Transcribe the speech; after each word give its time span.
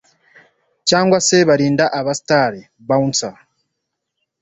cyngwa 0.87 1.19
se 1.27 1.37
barinda 1.49 1.85
aba 1.99 2.13
star(bouncers 2.19 3.39